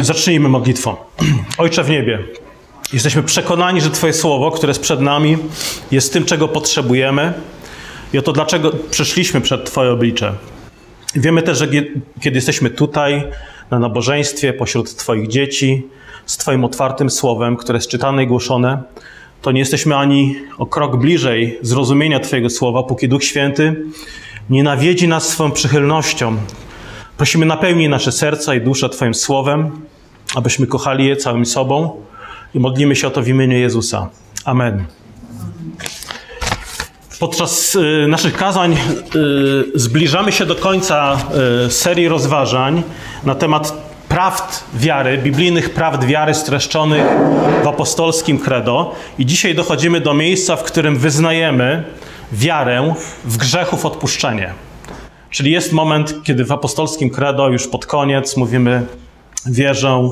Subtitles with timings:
[0.00, 0.96] Zacznijmy modlitwą.
[1.58, 2.18] Ojcze w niebie,
[2.92, 5.38] jesteśmy przekonani, że Twoje słowo, które jest przed nami,
[5.90, 7.32] jest tym, czego potrzebujemy
[8.12, 10.34] i oto dlaczego przyszliśmy przed Twoje oblicze.
[11.14, 11.68] Wiemy też, że
[12.20, 13.24] kiedy jesteśmy tutaj,
[13.70, 15.82] na nabożeństwie, pośród Twoich dzieci,
[16.26, 18.82] z Twoim otwartym słowem, które jest czytane i głoszone,
[19.42, 23.84] to nie jesteśmy ani o krok bliżej zrozumienia Twojego słowa, póki Duch Święty
[24.50, 26.36] nie nawiedzi nas swoją przychylnością.
[27.18, 29.70] Prosimy, napełnij nasze serca i dusze Twoim słowem,
[30.34, 32.02] abyśmy kochali je całym sobą
[32.54, 34.08] i modlimy się o to w imieniu Jezusa.
[34.44, 34.84] Amen.
[37.20, 38.78] Podczas y, naszych kazań y,
[39.74, 41.16] zbliżamy się do końca
[41.66, 42.82] y, serii rozważań
[43.24, 43.72] na temat
[44.08, 47.04] prawd wiary, biblijnych prawd wiary streszczonych
[47.64, 48.94] w apostolskim credo.
[49.18, 51.84] I dzisiaj dochodzimy do miejsca, w którym wyznajemy
[52.32, 52.94] wiarę
[53.24, 54.67] w grzechów odpuszczenie.
[55.30, 58.86] Czyli jest moment, kiedy w apostolskim credo już pod koniec mówimy
[59.46, 60.10] wierzę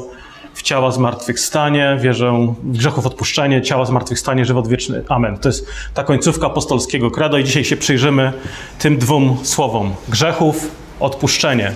[0.55, 5.03] w ciała zmartwychwstanie, wierzę w grzechów odpuszczenie, ciała zmartwychwstanie, żywot wieczny.
[5.09, 5.39] Amen.
[5.39, 8.33] To jest ta końcówka apostolskiego credo i dzisiaj się przyjrzymy
[8.79, 9.95] tym dwóm słowom.
[10.09, 11.73] Grzechów, odpuszczenie.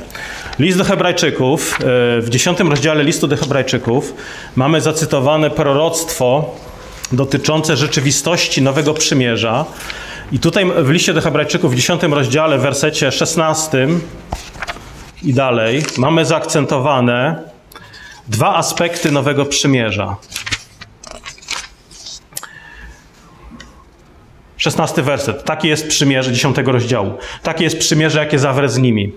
[0.59, 1.85] List do Hebrajczyków, e,
[2.21, 4.15] w dziesiątym rozdziale listu do Hebrajczyków
[4.57, 6.55] mamy zacytowane proroctwo
[7.13, 9.65] dotyczące rzeczywistości Nowego Przymierza.
[10.33, 14.01] I tutaj w liście do Hebrajczyków w dziesiątym rozdziale, w wersecie szesnastym
[15.23, 17.43] i dalej, mamy zaakcentowane
[18.29, 20.17] dwa aspekty Nowego Przymierza.
[24.57, 25.45] Szesnasty werset.
[25.45, 27.13] Takie jest przymierze dziesiątego rozdziału.
[27.43, 29.13] Takie jest przymierze, jakie zawrę z nimi.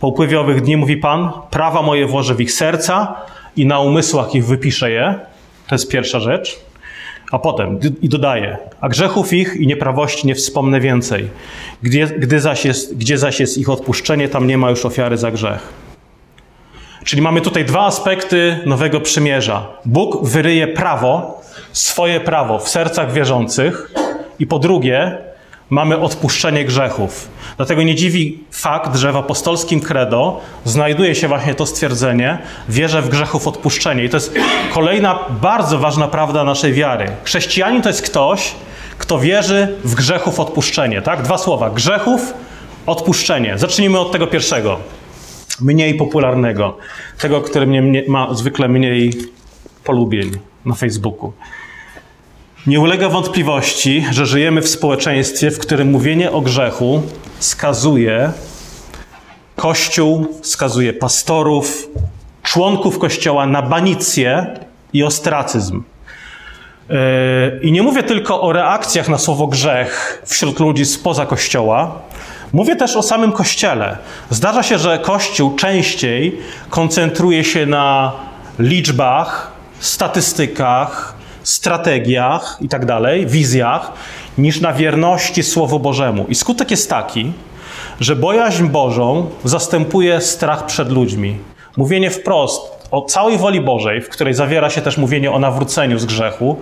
[0.00, 3.14] Po upływie owych dni, mówi Pan, prawa moje włożę w ich serca
[3.56, 5.20] i na umysłach ich wypiszę je.
[5.68, 6.65] To jest pierwsza rzecz.
[7.32, 11.28] A potem i dodaje, a grzechów ich i nieprawości nie wspomnę więcej.
[11.82, 15.30] Gdzie, gdy zaś jest, gdzie zaś jest ich odpuszczenie, tam nie ma już ofiary za
[15.30, 15.72] grzech.
[17.04, 19.66] Czyli mamy tutaj dwa aspekty nowego przymierza.
[19.84, 21.40] Bóg wyryje prawo,
[21.72, 23.92] swoje prawo w sercach wierzących,
[24.38, 25.18] i po drugie,
[25.70, 27.28] mamy odpuszczenie grzechów.
[27.56, 32.38] Dlatego nie dziwi fakt, że w apostolskim credo znajduje się właśnie to stwierdzenie:
[32.68, 34.04] wierzę w grzechów odpuszczenie.
[34.04, 34.34] I to jest
[34.74, 37.06] kolejna bardzo ważna prawda naszej wiary.
[37.24, 38.54] Chrześcijanin to jest ktoś,
[38.98, 41.02] kto wierzy w grzechów odpuszczenie.
[41.02, 41.22] Tak?
[41.22, 42.34] Dwa słowa: grzechów,
[42.86, 43.58] odpuszczenie.
[43.58, 44.78] Zacznijmy od tego pierwszego,
[45.60, 46.76] mniej popularnego,
[47.18, 49.12] tego, który mnie, ma zwykle mniej
[49.84, 50.30] polubień
[50.64, 51.32] na Facebooku.
[52.66, 57.02] Nie ulega wątpliwości, że żyjemy w społeczeństwie, w którym mówienie o grzechu
[57.38, 58.32] skazuje
[59.56, 61.88] Kościół, skazuje pastorów,
[62.42, 64.46] członków Kościoła na banicję
[64.92, 65.82] i ostracyzm.
[66.88, 66.96] Yy,
[67.62, 71.98] I nie mówię tylko o reakcjach na słowo grzech wśród ludzi spoza Kościoła,
[72.52, 73.98] mówię też o samym Kościele.
[74.30, 76.38] Zdarza się, że Kościół częściej
[76.70, 78.12] koncentruje się na
[78.58, 81.15] liczbach, statystykach,
[81.48, 83.92] strategiach i tak dalej, wizjach,
[84.38, 86.26] niż na wierności Słowu Bożemu.
[86.28, 87.32] I skutek jest taki,
[88.00, 91.38] że bojaźń Bożą zastępuje strach przed ludźmi.
[91.76, 96.04] Mówienie wprost o całej woli Bożej, w której zawiera się też mówienie o nawróceniu z
[96.04, 96.56] grzechu,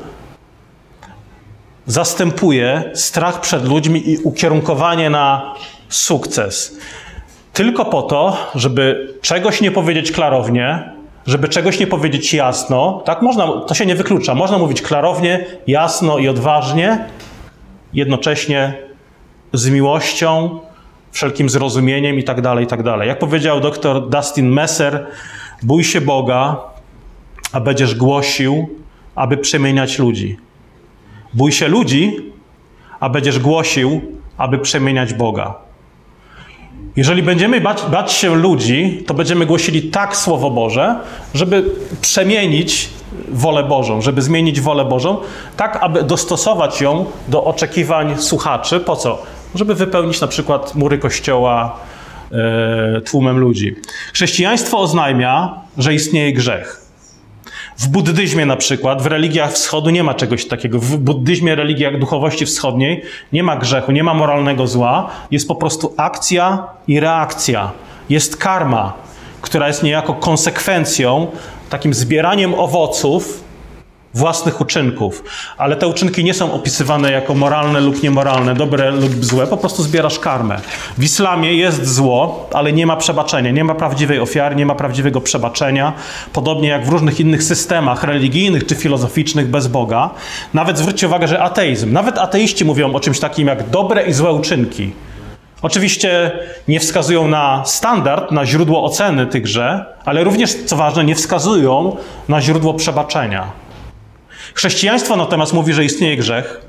[1.87, 5.55] zastępuje strach przed ludźmi i ukierunkowanie na
[5.89, 6.77] sukces.
[7.53, 10.94] Tylko po to, żeby czegoś nie powiedzieć klarownie,
[11.27, 14.35] żeby czegoś nie powiedzieć jasno, tak można, to się nie wyklucza.
[14.35, 17.05] Można mówić klarownie, jasno i odważnie,
[17.93, 18.75] jednocześnie
[19.53, 20.61] z miłością,
[21.13, 23.09] wszelkim zrozumieniem i tak dalej, i tak dalej.
[23.09, 25.07] Jak powiedział dr Dustin Messer,
[25.63, 26.57] bój się Boga,
[27.53, 28.69] a będziesz głosił,
[29.15, 30.37] aby przemieniać ludzi.
[31.35, 32.33] Bój się ludzi,
[33.01, 34.01] a będziesz głosił,
[34.37, 35.55] aby przemieniać Boga.
[36.97, 40.97] Jeżeli będziemy bać, bać, się ludzi, to będziemy głosili tak Słowo Boże,
[41.35, 41.65] żeby
[42.01, 42.89] przemienić
[43.29, 45.17] wolę Bożą, żeby zmienić wolę Bożą,
[45.57, 48.81] tak aby dostosować ją do oczekiwań słuchaczy.
[48.81, 49.23] Po co?
[49.55, 51.79] Żeby wypełnić na przykład mury kościoła
[52.33, 53.75] e, tłumem ludzi.
[54.13, 56.84] Chrześcijaństwo oznajmia, że istnieje grzech.
[57.79, 60.79] W buddyzmie na przykład, w religiach wschodu nie ma czegoś takiego.
[60.79, 65.11] W buddyzmie, religiach duchowości wschodniej nie ma grzechu, nie ma moralnego zła.
[65.31, 67.71] Jest po prostu akcja i reakcja.
[68.09, 68.93] Jest karma,
[69.41, 71.27] która jest niejako konsekwencją,
[71.71, 73.44] takim zbieraniem owoców
[74.15, 75.25] własnych uczynków.
[75.59, 79.83] Ale te uczynki nie są opisywane jako moralne lub niemoralne, dobre lub złe, po prostu
[79.83, 80.57] zbierasz karmę.
[80.99, 85.21] W islamie jest zło, ale nie ma przebaczenia, nie ma prawdziwej ofiary, nie ma prawdziwego
[85.21, 85.93] przebaczenia.
[86.33, 90.11] Podobnie jak w różnych innych systemach religijnych czy filozoficznych bez Boga.
[90.55, 94.33] Nawet zwróćcie uwagę, że ateizm, nawet ateiści mówią o czymś takim jak dobre i złe
[94.33, 94.93] uczynki.
[95.63, 96.33] Oczywiście
[96.69, 101.97] nie wskazują na standard, na źródło oceny tychże, ale również, co ważne, nie wskazują
[102.29, 103.64] na źródło przebaczenia.
[104.55, 106.61] Chrześcijaństwo natomiast mówi, że istnieje grzech,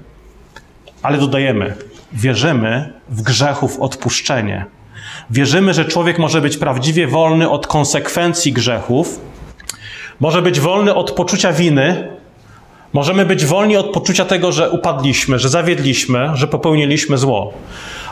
[1.01, 1.75] ale dodajemy,
[2.13, 4.65] wierzymy w grzechów odpuszczenie.
[5.29, 9.19] Wierzymy, że człowiek może być prawdziwie wolny od konsekwencji grzechów,
[10.19, 12.07] może być wolny od poczucia winy,
[12.93, 17.53] możemy być wolni od poczucia tego, że upadliśmy, że zawiedliśmy, że popełniliśmy zło.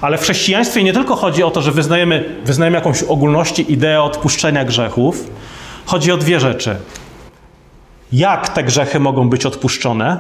[0.02, 4.66] Ale w chrześcijaństwie nie tylko chodzi o to, że wyznajemy, wyznajemy jakąś ogólności ideę odpuszczenia
[4.66, 5.30] grzechów,
[5.86, 6.76] chodzi o dwie rzeczy.
[8.14, 10.20] Jak te grzechy mogą być odpuszczone?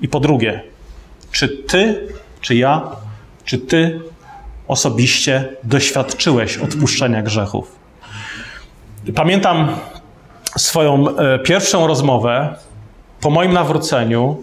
[0.00, 0.62] I po drugie,
[1.32, 2.08] czy ty,
[2.40, 2.82] czy ja,
[3.44, 4.00] czy ty
[4.68, 7.76] osobiście doświadczyłeś odpuszczenia grzechów?
[9.14, 9.68] Pamiętam
[10.56, 12.54] swoją e, pierwszą rozmowę
[13.20, 14.42] po moim nawróceniu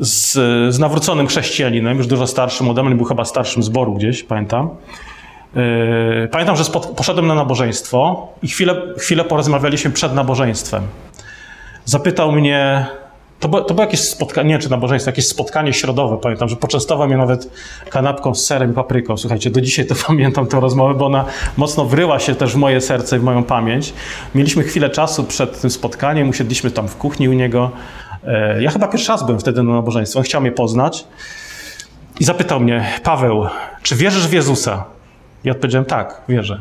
[0.00, 0.32] z,
[0.74, 4.70] z nawróconym chrześcijaninem, już dużo starszym ode mnie, był chyba starszym zboru gdzieś, pamiętam.
[5.54, 10.82] Yy, pamiętam, że spod, poszedłem na nabożeństwo i chwilę, chwilę porozmawialiśmy przed nabożeństwem.
[11.88, 12.86] Zapytał mnie,
[13.40, 17.08] to było, to było jakieś spotkanie, nie czy nabożeństwo, jakieś spotkanie środowe, pamiętam, że poczęstował
[17.08, 17.50] mnie nawet
[17.90, 19.16] kanapką z serem i papryką.
[19.16, 21.24] Słuchajcie, do dzisiaj to pamiętam tę rozmowę, bo ona
[21.56, 23.92] mocno wryła się też w moje serce i w moją pamięć.
[24.34, 27.70] Mieliśmy chwilę czasu przed tym spotkaniem, usiedliśmy tam w kuchni u niego.
[28.24, 30.18] E, ja chyba pierwszy raz byłem wtedy na nabożeństwie.
[30.18, 31.04] On chciał mnie poznać
[32.20, 33.46] i zapytał mnie, Paweł,
[33.82, 34.84] czy wierzysz w Jezusa?
[35.44, 36.60] Ja odpowiedziałem, tak, wierzę.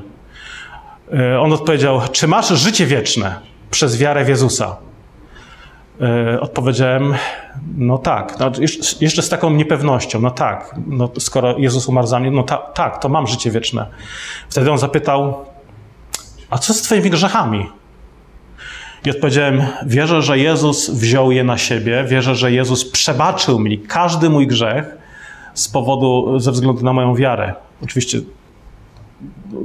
[1.13, 3.35] E, on odpowiedział, czy masz życie wieczne
[3.71, 4.86] przez wiarę w Jezusa?
[6.01, 7.13] E, odpowiedziałem,
[7.77, 8.39] no tak.
[8.39, 8.51] No,
[9.01, 10.75] jeszcze z taką niepewnością, no tak.
[10.87, 13.85] No, skoro Jezus umarł za mnie, no ta, tak, to mam życie wieczne.
[14.49, 15.45] Wtedy on zapytał,
[16.49, 17.69] a co z twoimi grzechami?
[19.05, 24.29] I odpowiedziałem: Wierzę, że Jezus wziął je na siebie, wierzę, że Jezus przebaczył mi każdy
[24.29, 24.97] mój grzech
[25.53, 27.53] z powodu, ze względu na moją wiarę.
[27.83, 28.19] Oczywiście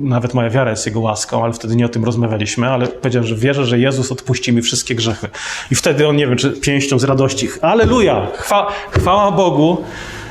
[0.01, 3.37] nawet moja wiara jest Jego łaską, ale wtedy nie o tym rozmawialiśmy, ale powiedziałem, że
[3.37, 5.29] wierzę, że Jezus odpuści mi wszystkie grzechy.
[5.71, 9.85] I wtedy on, nie wiem, czy pięścią z radości, aleluja, chwa, chwała Bogu,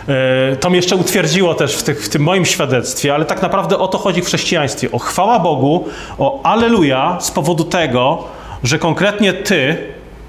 [0.07, 3.77] e, to mnie jeszcze utwierdziło też w, tych, w, tym moim świadectwie, ale tak naprawdę
[3.77, 4.91] o to chodzi w chrześcijaństwie.
[4.91, 5.85] O chwała Bogu,
[6.17, 8.23] o aleluja z powodu tego,
[8.63, 9.77] że konkretnie Ty,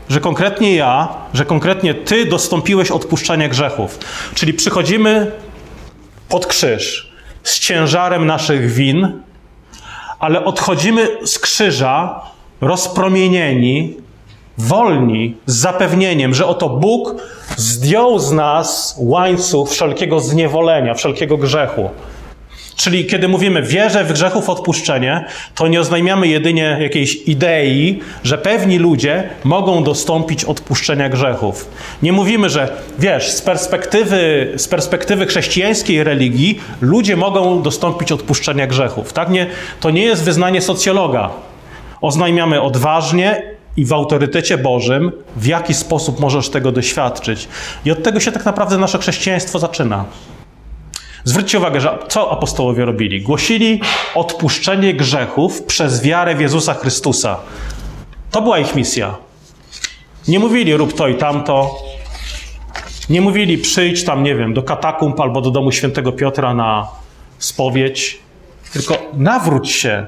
[0.08, 3.98] że konkretnie ja, że konkretnie Ty dostąpiłeś odpuszczenia grzechów.
[4.34, 5.32] Czyli przychodzimy
[6.28, 7.11] pod krzyż
[7.42, 9.22] z ciężarem naszych win,
[10.18, 12.20] ale odchodzimy z krzyża
[12.60, 13.96] rozpromienieni,
[14.58, 17.14] wolni, z zapewnieniem, że oto Bóg
[17.56, 21.90] zdjął z nas łańcuch wszelkiego zniewolenia, wszelkiego grzechu.
[22.76, 25.24] Czyli kiedy mówimy wierzę w grzechów odpuszczenie,
[25.54, 31.68] to nie oznajmiamy jedynie jakiejś idei, że pewni ludzie mogą dostąpić odpuszczenia grzechów.
[32.02, 39.12] Nie mówimy, że wiesz, z perspektywy, z perspektywy chrześcijańskiej religii ludzie mogą dostąpić odpuszczenia grzechów.
[39.12, 39.30] Tak?
[39.30, 39.46] Nie,
[39.80, 41.30] to nie jest wyznanie socjologa.
[42.00, 43.42] Oznajmiamy odważnie
[43.76, 47.48] i w autorytecie Bożym, w jaki sposób możesz tego doświadczyć.
[47.84, 50.04] I od tego się tak naprawdę nasze chrześcijaństwo zaczyna.
[51.24, 53.22] Zwróćcie uwagę, że co apostołowie robili?
[53.22, 53.80] Głosili
[54.14, 57.36] odpuszczenie grzechów przez wiarę w Jezusa Chrystusa.
[58.30, 59.14] To była ich misja.
[60.28, 61.78] Nie mówili rób to i tamto.
[63.10, 66.88] Nie mówili przyjdź tam, nie wiem, do katakumb albo do domu świętego Piotra na
[67.38, 68.18] spowiedź.
[68.72, 70.06] Tylko nawróć się,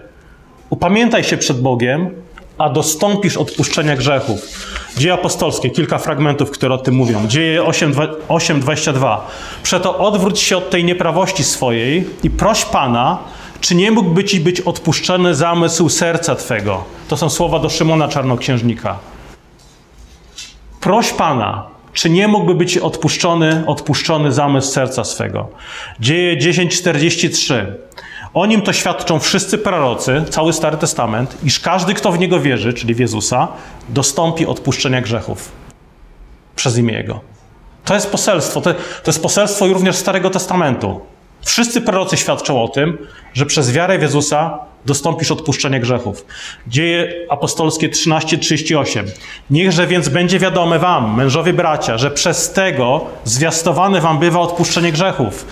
[0.71, 2.11] upamiętaj się przed Bogiem
[2.59, 4.41] a dostąpisz odpuszczenia grzechów.
[4.97, 7.27] Dzieje apostolskie, kilka fragmentów, które o tym mówią.
[7.29, 9.19] Dzieje 8:22.
[9.63, 13.19] Przeto odwróć się od tej nieprawości swojej i proś Pana,
[13.61, 16.85] czy nie mógłby ci być odpuszczony zamysł serca twego.
[17.09, 18.99] To są słowa do Szymona Czarnoksiężnika.
[20.81, 25.49] Proś Pana, czy nie mógłby być odpuszczony, odpuszczony zamysł serca swego.
[26.01, 27.67] Dzieje 10:43.
[28.35, 32.73] O nim to świadczą wszyscy prorocy, cały Stary Testament, iż każdy, kto w niego wierzy,
[32.73, 33.49] czyli w Jezusa,
[33.89, 35.53] dostąpi odpuszczenia grzechów
[36.57, 37.21] przez imię Jego.
[37.85, 38.61] To jest poselstwo.
[38.61, 41.01] To, to jest poselstwo również Starego Testamentu.
[41.43, 42.99] Wszyscy prorocy świadczą o tym,
[43.35, 46.27] że przez wiarę w Jezusa dostąpisz odpuszczenia grzechów.
[46.67, 49.05] Dzieje apostolskie 13:38.
[49.51, 55.47] Niechże więc będzie wiadome wam, mężowie bracia, że przez tego zwiastowane wam bywa odpuszczenie grzechów.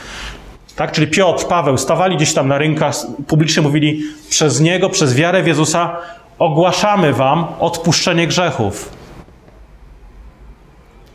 [0.76, 0.92] Tak?
[0.92, 2.94] Czyli Piotr, Paweł stawali gdzieś tam na rynkach,
[3.26, 5.96] publicznie mówili, przez Niego, przez wiarę w Jezusa
[6.38, 8.88] ogłaszamy Wam odpuszczenie grzechów.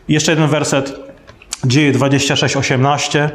[0.07, 0.93] I jeszcze jeden werset,
[1.65, 3.29] dzieje 26, 18.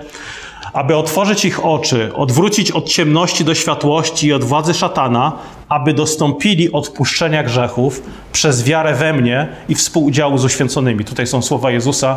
[0.73, 5.33] Aby otworzyć ich oczy, odwrócić od ciemności do światłości i od władzy szatana,
[5.69, 8.03] aby dostąpili odpuszczenia grzechów
[8.33, 11.05] przez wiarę we mnie i współudziału z uświęconymi.
[11.05, 12.17] Tutaj są słowa Jezusa,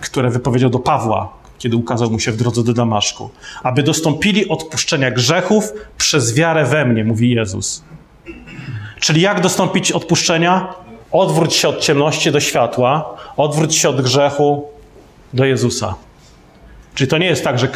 [0.00, 3.30] które wypowiedział do Pawła, kiedy ukazał mu się w drodze do Damaszku.
[3.62, 7.84] Aby dostąpili odpuszczenia grzechów przez wiarę we mnie, mówi Jezus.
[9.00, 10.74] Czyli jak dostąpić odpuszczenia?
[11.12, 14.68] Odwróć się od ciemności do światła, odwróć się od grzechu
[15.34, 15.94] do Jezusa.
[16.94, 17.68] Czyli to nie jest tak, że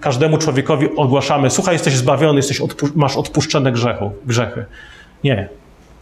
[0.00, 4.64] każdemu człowiekowi ogłaszamy: Słuchaj, jesteś zbawiony, jesteś odpu masz odpuszczone grzechu, grzechy.
[5.24, 5.48] Nie.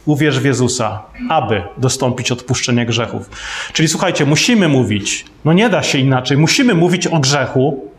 [0.05, 3.29] Uwierz w Jezusa, aby dostąpić odpuszczenia grzechów.
[3.73, 7.91] Czyli słuchajcie, musimy mówić, no nie da się inaczej, musimy mówić o grzechu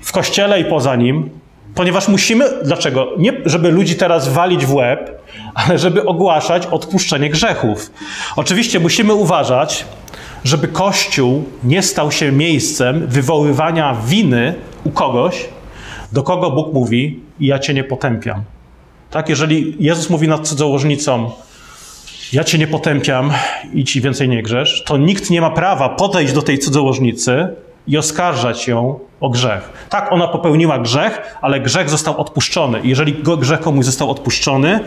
[0.00, 1.30] w kościele i poza nim,
[1.74, 3.08] ponieważ musimy, dlaczego?
[3.18, 5.22] Nie, żeby ludzi teraz walić w łeb,
[5.54, 7.90] ale żeby ogłaszać odpuszczenie grzechów.
[8.36, 9.84] Oczywiście musimy uważać,
[10.44, 15.48] żeby Kościół nie stał się miejscem wywoływania winy u kogoś,
[16.12, 18.53] do kogo Bóg mówi: Ja cię nie potępiam.
[19.14, 21.30] Tak, jeżeli Jezus mówi nad cudzołożnicą,
[22.32, 23.32] ja cię nie potępiam
[23.74, 27.48] i ci więcej nie grzesz, to nikt nie ma prawa podejść do tej cudzołożnicy
[27.86, 29.86] i oskarżać ją o grzech.
[29.90, 32.80] Tak, ona popełniła grzech, ale grzech został odpuszczony.
[32.84, 34.80] Jeżeli grzech komuś został odpuszczony,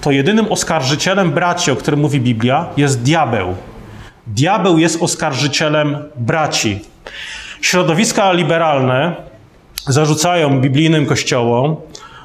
[0.00, 3.54] to jedynym oskarżycielem braci, o którym mówi Biblia, jest diabeł.
[4.26, 6.80] Diabeł jest oskarżycielem braci.
[7.60, 9.14] Środowiska liberalne
[9.86, 11.76] zarzucają biblijnym kościołom,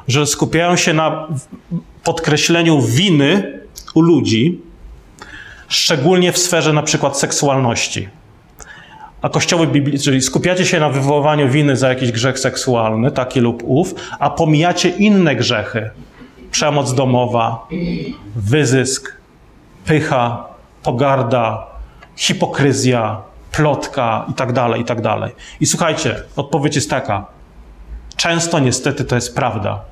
[0.09, 1.27] że skupiają się na
[2.03, 3.59] podkreśleniu winy
[3.95, 4.61] u ludzi,
[5.67, 8.09] szczególnie w sferze na przykład seksualności.
[9.21, 13.63] A kościoły biblijne, czyli skupiacie się na wywoływaniu winy za jakiś grzech seksualny, taki lub
[13.65, 15.89] ów, a pomijacie inne grzechy.
[16.51, 17.67] Przemoc domowa,
[18.35, 19.15] wyzysk,
[19.85, 20.45] pycha,
[20.83, 21.67] pogarda,
[22.15, 25.01] hipokryzja, plotka i tak dalej, i tak
[25.65, 27.25] słuchajcie, odpowiedź jest taka.
[28.15, 29.89] Często niestety to jest prawda.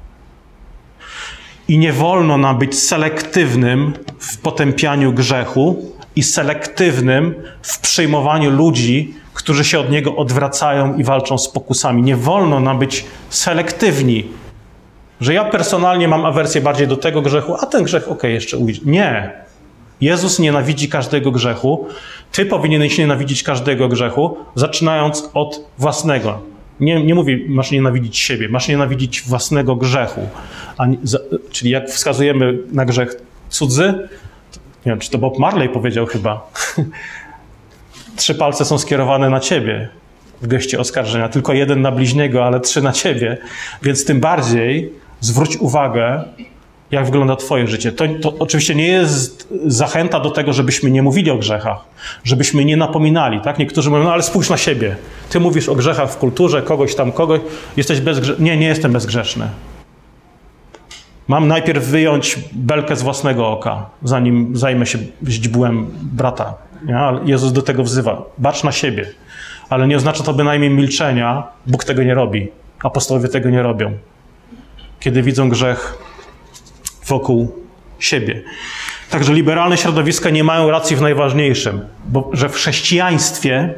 [1.68, 9.66] I nie wolno nam być selektywnym w potępianiu grzechu i selektywnym w przyjmowaniu ludzi, którzy
[9.66, 12.02] się od niego odwracają i walczą z pokusami.
[12.02, 14.28] Nie wolno nam być selektywni,
[15.22, 18.58] że ja personalnie mam awersję bardziej do tego grzechu, a ten grzech, okej, okay, jeszcze
[18.58, 18.82] ujdzie.
[18.86, 19.32] Nie.
[20.02, 21.88] Jezus nienawidzi każdego grzechu.
[22.32, 26.40] Ty powinieneś nienawidzić każdego grzechu, zaczynając od własnego.
[26.80, 30.22] Nie, nie mówię, masz nienawidzić siebie, masz nienawidzić własnego grzechu.
[30.88, 31.20] Nie, za,
[31.52, 33.16] czyli jak wskazujemy na grzech
[33.50, 33.94] cudzy,
[34.86, 36.52] nie wiem, czy to Bob Marley powiedział chyba,
[38.16, 39.90] trzy palce są skierowane na ciebie
[40.42, 43.38] w geście oskarżenia, tylko jeden na bliźniego, ale trzy na ciebie,
[43.82, 46.24] więc tym bardziej zwróć uwagę
[46.92, 47.92] jak wygląda Twoje życie.
[47.92, 51.78] To, to, oczywiście nie jest zachęta do tego, żebyśmy nie mówili o grzechach,
[52.24, 53.42] żebyśmy nie napominali.
[53.42, 53.60] Tak?
[53.60, 54.96] Niektórzy mówią, no ale spójrz na siebie.
[55.30, 57.42] Ty mówisz o grzechach w kulturze, kogoś tam, kogoś.
[57.78, 58.46] Jesteś bezgrzeszny.
[58.46, 59.48] Nie, nie jestem bezgrzeszny.
[61.28, 66.54] Mam najpierw wyjąć belkę z własnego oka, zanim zajmę się źdźbłem brata.
[67.26, 68.22] Jezus do tego wzywa.
[68.38, 69.06] Bacz na siebie.
[69.70, 71.44] Ale nie oznacza to bynajmniej milczenia.
[71.66, 72.48] Bóg tego nie robi.
[72.84, 73.92] Apostołowie tego nie robią.
[75.00, 75.98] Kiedy widzą grzech,
[77.08, 77.52] wokół
[78.00, 78.42] siebie.
[79.10, 83.74] Także liberalne środowiska nie mają racji w najważniejszym, bo że w chrześcijaństwie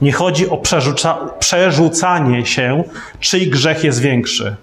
[0.00, 2.84] nie chodzi o przerzuca, przerzucanie się,
[3.20, 4.56] czyj grzech jest większy.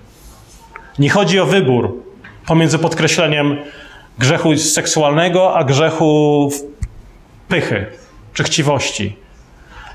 [0.99, 1.97] Nie chodzi o wybór
[2.45, 3.57] pomiędzy podkreśleniem
[4.19, 6.51] grzechu seksualnego, a grzechu
[7.47, 7.85] pychy
[8.33, 9.15] czy chciwości.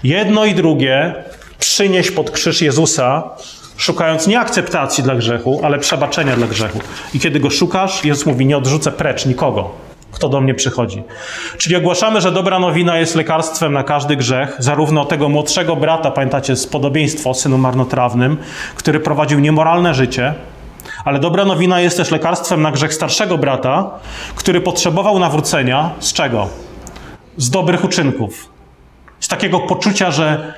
[0.02, 1.14] Jedno i drugie
[1.58, 3.30] przynieś pod krzyż Jezusa
[3.78, 6.80] szukając nie akceptacji dla grzechu, ale przebaczenia dla grzechu.
[7.14, 9.70] I kiedy go szukasz, Jezus mówi: Nie odrzucę precz nikogo,
[10.12, 11.02] kto do mnie przychodzi.
[11.58, 16.56] Czyli ogłaszamy, że dobra nowina jest lekarstwem na każdy grzech, zarówno tego młodszego brata, pamiętacie,
[16.56, 18.36] z podobieństwa o synu marnotrawnym,
[18.76, 20.34] który prowadził niemoralne życie,
[21.04, 23.90] ale dobra nowina jest też lekarstwem na grzech starszego brata,
[24.34, 26.48] który potrzebował nawrócenia z czego?
[27.36, 28.48] Z dobrych uczynków.
[29.20, 30.54] Z takiego poczucia, że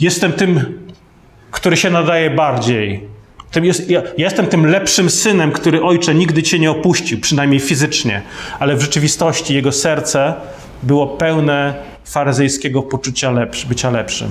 [0.00, 0.83] jestem tym
[1.54, 3.00] który się nadaje bardziej.
[3.62, 8.22] Jest, ja, ja jestem tym lepszym synem, który ojcze nigdy cię nie opuścił, przynajmniej fizycznie,
[8.58, 10.34] ale w rzeczywistości jego serce
[10.82, 14.28] było pełne faryzejskiego poczucia lepsz, bycia lepszym.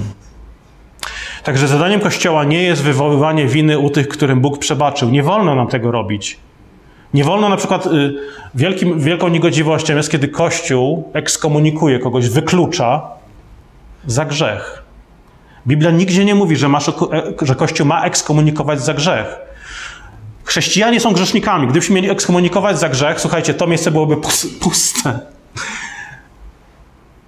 [1.44, 5.10] Także zadaniem Kościoła nie jest wywoływanie winy u tych, którym Bóg przebaczył.
[5.10, 6.38] Nie wolno nam tego robić.
[7.13, 8.13] Nie wolno na przykład, y,
[8.56, 13.01] wielkim, wielką niegodziwością jest, kiedy Kościół ekskomunikuje kogoś, wyklucza
[14.06, 14.83] za grzech.
[15.67, 16.93] Biblia nigdzie nie mówi, że, masz, e,
[17.41, 19.36] że Kościół ma ekskomunikować za grzech.
[20.43, 21.67] Chrześcijanie są grzesznikami.
[21.67, 24.17] Gdybyśmy mieli ekskomunikować za grzech, słuchajcie, to miejsce byłoby
[24.60, 25.20] puste.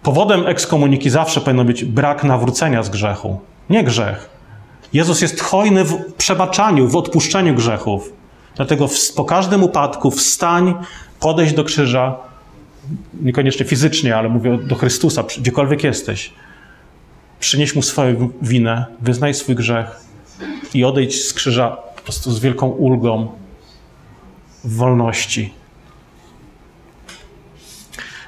[0.04, 3.40] Powodem ekskomuniki zawsze powinno być brak nawrócenia z grzechu,
[3.70, 4.30] nie grzech.
[4.94, 8.14] Jezus jest hojny w przebaczaniu, w odpuszczeniu grzechów.
[8.56, 10.74] Dlatego po każdym upadku wstań,
[11.20, 12.16] podejść do krzyża,
[13.22, 16.34] niekoniecznie fizycznie, ale mówię do Chrystusa, gdziekolwiek jesteś
[17.46, 20.00] przynieś mu swoją winę, wyznaj swój grzech
[20.74, 23.28] i odejdź z krzyża po prostu z wielką ulgą
[24.64, 25.54] wolności.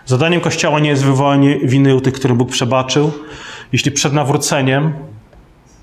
[0.06, 3.12] Zadaniem Kościoła nie jest wywołanie winy u tych, którym Bóg przebaczył.
[3.72, 4.94] Jeśli przed nawróceniem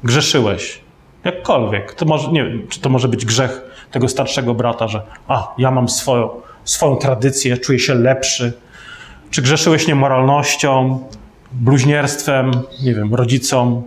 [0.04, 0.80] grzeszyłeś,
[1.24, 3.60] jakkolwiek, to może, nie wiem, czy to może być grzech
[3.90, 6.30] tego starszego brata, że a, ja mam swoją,
[6.64, 8.52] swoją tradycję, czuję się lepszy.
[9.30, 11.00] Czy grzeszyłeś niemoralnością,
[11.54, 12.50] bluźnierstwem,
[12.82, 13.82] nie wiem, rodzicom,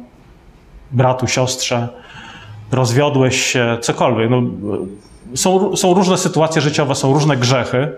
[0.92, 1.88] bratu, siostrze,
[2.72, 4.30] rozwiodłeś się, cokolwiek.
[4.30, 4.42] No,
[5.36, 7.92] są, są różne sytuacje życiowe, są różne grzechy,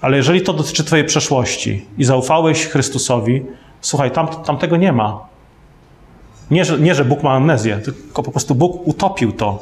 [0.00, 3.42] ale jeżeli to dotyczy Twojej przeszłości i zaufałeś Chrystusowi,
[3.80, 5.20] słuchaj, tam, tam tego nie ma.
[6.50, 9.58] Nie że, nie, że Bóg ma amnezję, tylko po prostu Bóg utopił to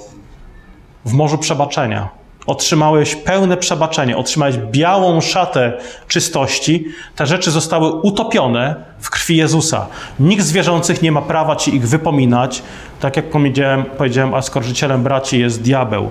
[1.05, 2.20] w morzu przebaczenia.
[2.51, 5.73] Otrzymałeś pełne przebaczenie, otrzymałeś białą szatę
[6.09, 6.85] czystości.
[7.17, 9.87] Te rzeczy zostały utopione w krwi Jezusa.
[10.21, 12.63] Nikt z wierzących nie ma prawa ci ich wypominać.
[13.01, 16.11] Tak jak powiedziałem, powiedziałem a skorżycielem braci jest diabeł.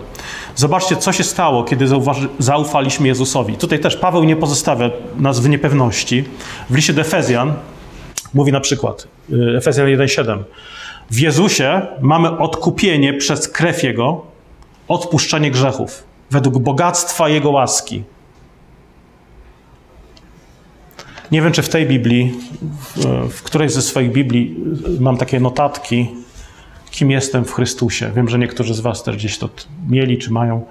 [0.55, 1.85] Zobaczcie, co się stało, kiedy
[2.39, 3.57] zaufaliśmy Jezusowi.
[3.57, 6.23] Tutaj też Paweł nie pozostawia nas w niepewności.
[6.69, 7.53] W liście do Efezjan
[8.33, 10.43] mówi na przykład, y, Efezjan 1,7
[11.11, 14.21] w Jezusie mamy odkupienie przez krew Jego,
[14.87, 18.03] odpuszczenie grzechów według bogactwa Jego łaski.
[21.31, 22.33] Nie wiem, czy w tej Biblii,
[23.31, 24.55] w którejś ze swoich Biblii
[24.99, 26.09] mam takie notatki,
[26.91, 28.11] kim jestem w Chrystusie.
[28.15, 29.49] Wiem, że niektórzy z Was też gdzieś to
[29.89, 30.65] mieli czy mają.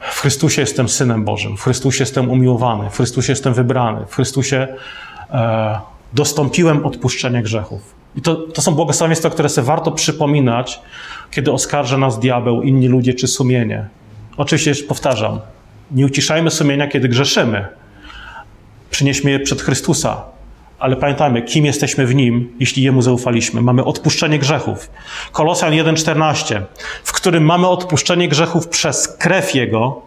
[0.00, 4.68] W Chrystusie jestem Synem Bożym, w Chrystusie jestem umiłowany, w Chrystusie jestem wybrany, w Chrystusie
[5.30, 5.80] e,
[6.12, 7.94] dostąpiłem odpuszczenia grzechów.
[8.16, 10.80] I to, to są błogosławieństwa, które sobie warto przypominać,
[11.30, 13.88] kiedy oskarża nas diabeł, inni ludzie czy sumienie.
[14.36, 15.40] Oczywiście, już powtarzam,
[15.90, 17.66] nie uciszajmy sumienia, kiedy grzeszymy.
[18.90, 20.22] Przynieśmy je przed Chrystusa,
[20.78, 23.62] ale pamiętajmy, kim jesteśmy w Nim, jeśli Jemu zaufaliśmy.
[23.62, 24.90] Mamy odpuszczenie grzechów.
[25.32, 26.60] Kolosjan 1,14,
[27.04, 30.02] w którym mamy odpuszczenie grzechów przez krew Jego,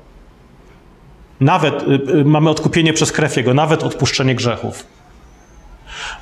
[1.40, 1.86] nawet y,
[2.20, 4.86] y, mamy odkupienie przez krew Jego, nawet odpuszczenie grzechów.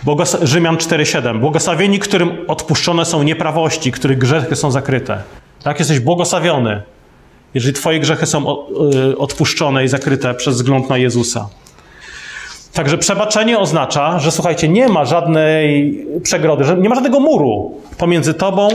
[0.04, 1.40] Błogos Rzymian 4,7.
[1.40, 5.22] Błogosławieni, którym odpuszczone są nieprawości, których grzechy są zakryte.
[5.64, 6.82] Tak, jesteś błogosławiony
[7.54, 8.46] jeżeli Twoje grzechy są
[9.12, 11.50] y, odpuszczone i zakryte przez wzgląd na Jezusa.
[12.74, 18.34] Także przebaczenie oznacza, że słuchajcie, nie ma żadnej przegrody, że nie ma żadnego muru pomiędzy
[18.34, 18.70] Tobą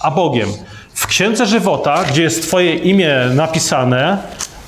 [0.00, 0.48] a Bogiem.
[0.94, 4.18] W Księdze Żywota, gdzie jest Twoje imię napisane,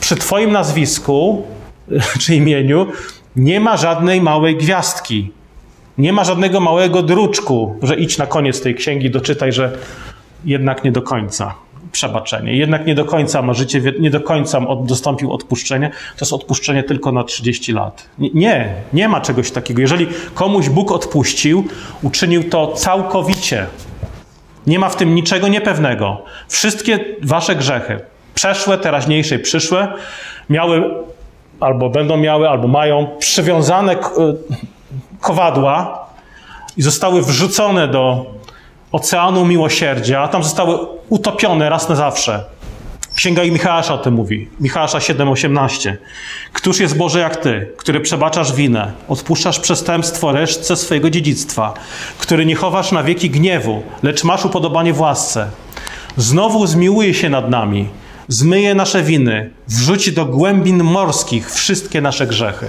[0.00, 1.42] przy Twoim nazwisku
[2.20, 2.86] czy imieniu,
[3.36, 5.32] nie ma żadnej małej gwiazdki.
[5.98, 9.78] Nie ma żadnego małego druczku, że idź na koniec tej księgi, doczytaj, że
[10.44, 11.65] jednak nie do końca
[11.96, 12.56] przebaczenie.
[12.56, 15.90] Jednak nie do końca ma życie, nie do końca dostąpił odpuszczenia.
[15.90, 18.08] To jest odpuszczenie tylko na 30 lat.
[18.18, 19.80] Nie, nie ma czegoś takiego.
[19.80, 21.64] Jeżeli komuś Bóg odpuścił,
[22.02, 23.66] uczynił to całkowicie.
[24.66, 26.22] Nie ma w tym niczego niepewnego.
[26.48, 28.00] Wszystkie wasze grzechy,
[28.34, 29.92] przeszłe, teraźniejsze i przyszłe,
[30.50, 30.94] miały
[31.60, 33.96] albo będą miały, albo mają przywiązane
[35.20, 36.06] kowadła
[36.76, 38.35] i zostały wrzucone do
[38.96, 40.78] oceanu miłosierdzia, a tam zostały
[41.08, 42.44] utopione raz na zawsze.
[43.14, 44.48] Księga i Michała o tym mówi.
[44.60, 45.96] Michała 7:18.
[46.52, 51.74] Któż jest Boże jak Ty, który przebaczasz winę, odpuszczasz przestępstwo resztce swojego dziedzictwa,
[52.18, 55.50] który nie chowasz na wieki gniewu, lecz masz upodobanie w łasce.
[56.16, 57.88] Znowu zmiłuje się nad nami,
[58.28, 62.66] zmyje nasze winy, wrzuci do głębin morskich wszystkie nasze grzechy.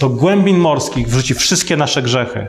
[0.00, 2.46] Do głębin morskich wrzuci wszystkie nasze grzechy.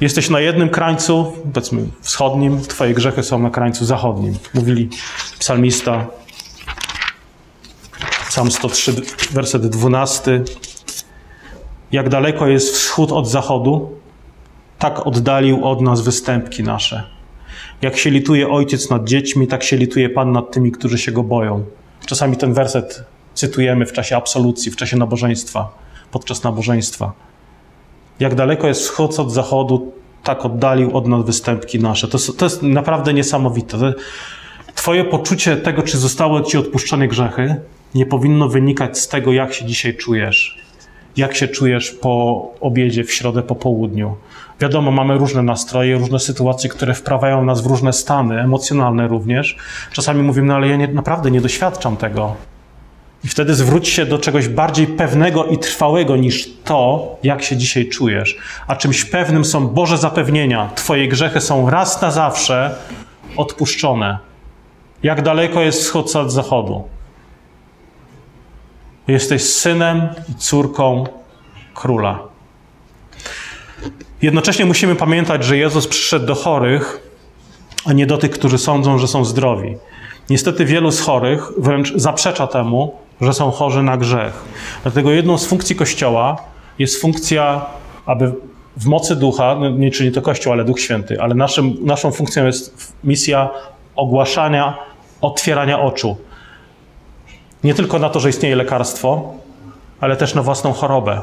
[0.00, 4.34] Jesteś na jednym krańcu, powiedzmy wschodnim, twoje grzechy są na krańcu zachodnim.
[4.54, 4.88] Mówili
[5.38, 6.06] psalmista,
[8.28, 8.92] Psalm 103,
[9.32, 10.42] werset 12.
[11.92, 13.92] Jak daleko jest wschód od zachodu,
[14.78, 17.02] tak oddalił od nas występki nasze.
[17.82, 21.22] Jak się lituje ojciec nad dziećmi, tak się lituje Pan nad tymi, którzy się go
[21.22, 21.64] boją.
[22.06, 25.72] Czasami ten werset cytujemy w czasie absolucji, w czasie nabożeństwa,
[26.10, 27.27] podczas nabożeństwa.
[28.20, 32.08] Jak daleko jest wschód od zachodu, tak oddalił od nas występki nasze.
[32.08, 33.94] To, to jest naprawdę niesamowite.
[34.74, 37.56] Twoje poczucie tego, czy zostały ci odpuszczone grzechy,
[37.94, 40.58] nie powinno wynikać z tego, jak się dzisiaj czujesz.
[41.16, 44.16] Jak się czujesz po obiedzie w środę po południu.
[44.60, 49.56] Wiadomo, mamy różne nastroje, różne sytuacje, które wprawiają nas w różne stany, emocjonalne również.
[49.92, 52.36] Czasami mówimy, no ale ja nie, naprawdę nie doświadczam tego.
[53.24, 57.88] I wtedy zwróć się do czegoś bardziej pewnego i trwałego niż to, jak się dzisiaj
[57.88, 58.36] czujesz.
[58.66, 60.70] A czymś pewnym są Boże zapewnienia.
[60.74, 62.74] Twoje grzechy są raz na zawsze
[63.36, 64.18] odpuszczone.
[65.02, 66.88] Jak daleko jest wschód od zachodu?
[69.08, 71.04] Jesteś synem i córką
[71.74, 72.18] króla.
[74.22, 77.00] Jednocześnie musimy pamiętać, że Jezus przyszedł do chorych,
[77.84, 79.76] a nie do tych, którzy sądzą, że są zdrowi.
[80.30, 84.44] Niestety wielu z chorych wręcz zaprzecza temu, że są chorzy na grzech.
[84.82, 86.36] Dlatego jedną z funkcji Kościoła
[86.78, 87.66] jest funkcja,
[88.06, 88.32] aby
[88.76, 92.46] w mocy ducha, no nie czyli to Kościół, ale Duch Święty, ale naszym, naszą funkcją
[92.46, 93.50] jest misja
[93.96, 94.78] ogłaszania,
[95.20, 96.16] otwierania oczu.
[97.64, 99.32] Nie tylko na to, że istnieje lekarstwo,
[100.00, 101.20] ale też na własną chorobę.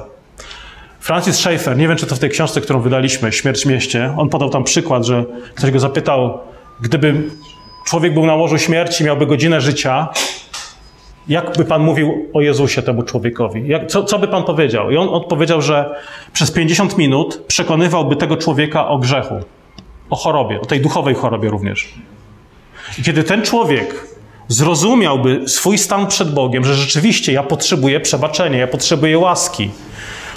[1.00, 4.30] Francis Schaeffer, nie wiem czy to w tej książce, którą wydaliśmy, Śmierć w mieście, on
[4.30, 6.40] podał tam przykład, że ktoś go zapytał,
[6.82, 7.24] gdyby
[7.86, 10.08] człowiek był na łożu śmierci, miałby godzinę życia,
[11.28, 13.68] jak by pan mówił o Jezusie temu człowiekowi?
[13.68, 14.92] Jak, co, co by pan powiedział?
[14.92, 15.96] I on odpowiedział, że
[16.34, 19.36] przez 50 minut przekonywałby tego człowieka o grzechu,
[20.10, 21.94] o chorobie, o tej duchowej chorobie również.
[23.00, 24.08] I kiedy ten człowiek
[24.48, 29.70] zrozumiałby swój stan przed Bogiem, że rzeczywiście ja potrzebuję przebaczenia, ja potrzebuję łaski,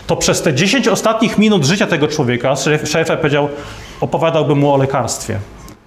[0.07, 3.49] to przez te 10 ostatnich minut życia tego człowieka, Schaeffer powiedział,
[4.01, 5.39] opowiadałbym mu o lekarstwie.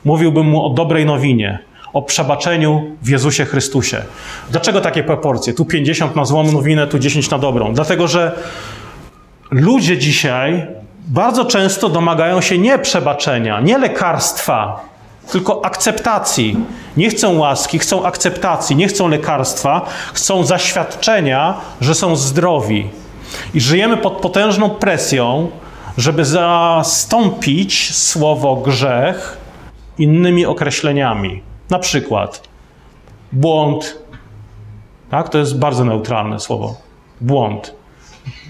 [0.06, 1.60] Mówiłbym mu o dobrej nowinie,
[1.94, 4.04] o przebaczeniu w Jezusie Chrystusie.
[4.50, 5.54] Dlaczego takie proporcje?
[5.54, 7.74] Tu 50 na złą nowinę, tu 10 na dobrą.
[7.74, 8.40] Dlatego, że
[9.52, 10.68] ludzie dzisiaj
[11.08, 14.80] bardzo często domagają się nie przebaczenia, nie lekarstwa,
[15.32, 16.58] tylko akceptacji.
[16.98, 22.90] Nie chcą łaski, chcą akceptacji, nie chcą lekarstwa, chcą zaświadczenia, że są zdrowi.
[23.54, 25.50] I żyjemy pod potężną presją,
[25.98, 29.38] żeby zastąpić słowo grzech
[29.98, 31.51] innymi określeniami.
[31.72, 32.48] Na przykład
[33.32, 33.98] błąd,
[35.10, 35.30] tak?
[35.30, 36.76] To jest bardzo neutralne słowo.
[37.22, 37.74] Błąd.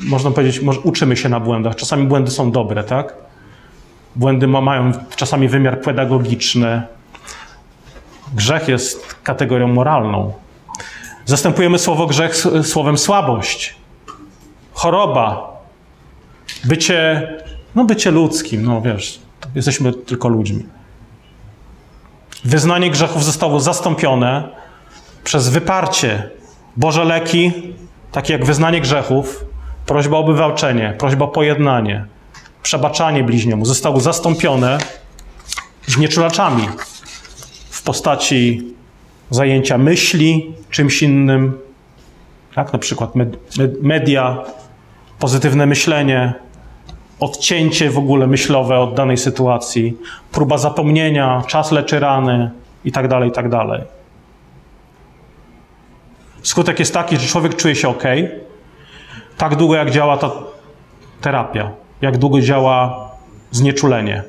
[0.02, 1.76] Można powiedzieć, może uczymy się na błędach.
[1.76, 3.14] Czasami błędy są dobre, tak?
[4.16, 6.82] Błędy mają czasami wymiar pedagogiczny.
[8.36, 10.34] Grzech jest kategorią moralną.
[11.26, 13.76] Zastępujemy słowo grzech słowem słabość,
[14.74, 15.58] choroba,
[16.64, 17.28] bycie,
[17.76, 19.22] no bycie ludzkim, no wiesz,
[19.56, 20.64] jesteśmy tylko ludźmi.
[22.45, 24.49] Wyznanie grzechów zostało zastąpione
[25.23, 26.30] przez wyparcie.
[26.77, 27.51] Boże leki,
[28.12, 29.45] takie jak wyznanie grzechów,
[29.86, 32.06] prośba o wywalczenie, prośba o pojednanie,
[32.63, 34.77] przebaczanie bliźniemu, zostały zastąpione
[35.88, 36.67] znieczulaczami
[37.69, 38.63] w postaci
[39.30, 41.58] zajęcia myśli czymś innym,
[42.56, 42.73] tak?
[42.73, 43.12] na przykład
[43.82, 44.38] media,
[45.19, 46.34] pozytywne myślenie,
[47.22, 49.98] odcięcie w ogóle myślowe od danej sytuacji,
[50.32, 52.52] próba zapomnienia, czas leczy rany
[52.86, 53.58] itd., tak itd.
[53.70, 53.82] Tak
[56.44, 58.04] Skutek jest taki, że człowiek czuje się ok,
[59.38, 60.32] tak długo jak działa ta
[61.22, 63.10] terapia, jak długo działa
[63.52, 64.24] znieczulenie.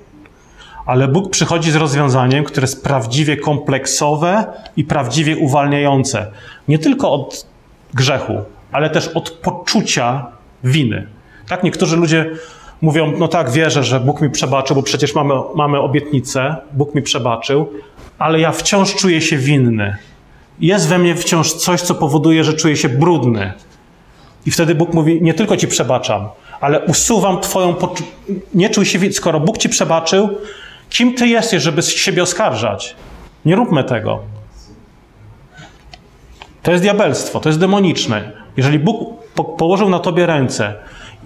[0.86, 4.44] Ale Bóg przychodzi z rozwiązaniem, które jest prawdziwie kompleksowe
[4.76, 6.32] i prawdziwie uwalniające.
[6.68, 7.46] Nie tylko od
[7.94, 8.32] grzechu,
[8.72, 10.26] ale też od poczucia
[10.64, 11.06] winy.
[11.48, 12.30] Tak, niektórzy ludzie
[12.82, 17.02] mówią, no tak, wierzę, że Bóg mi przebaczył, bo przecież mamy, mamy obietnicę, Bóg mi
[17.02, 17.72] przebaczył,
[18.18, 19.96] ale ja wciąż czuję się winny.
[20.60, 23.52] Jest we mnie wciąż coś, co powoduje, że czuję się brudny.
[24.46, 26.28] I wtedy Bóg mówi, nie tylko ci przebaczam,
[26.60, 27.74] ale usuwam twoją...
[27.74, 28.04] Poczu-
[28.54, 29.14] nie czuj się winny.
[29.14, 30.28] Skoro Bóg ci przebaczył,
[30.90, 32.96] kim ty jesteś, żeby siebie oskarżać?
[33.44, 34.18] Nie róbmy tego.
[36.62, 38.32] To jest diabelstwo, to jest demoniczne.
[38.56, 40.74] Jeżeli Bóg po- położył na tobie ręce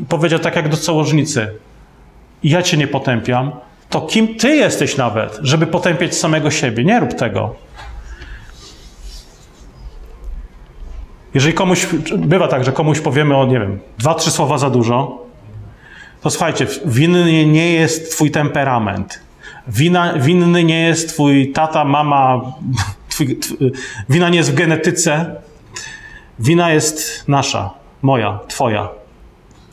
[0.08, 1.48] powiedział tak jak do całożnicy,
[2.42, 3.52] ja cię nie potępiam,
[3.90, 6.84] to kim ty jesteś nawet, żeby potępiać samego siebie?
[6.84, 7.54] Nie rób tego.
[11.34, 11.86] Jeżeli komuś,
[12.18, 15.26] bywa tak, że komuś powiemy o, nie wiem, dwa, trzy słowa za dużo,
[16.20, 19.20] to słuchajcie, winny nie jest twój temperament.
[19.68, 22.40] Wina, winny nie jest twój tata, mama,
[23.08, 23.38] twój,
[24.08, 25.36] wina nie jest w genetyce.
[26.38, 27.70] Wina jest nasza,
[28.02, 28.88] moja, twoja.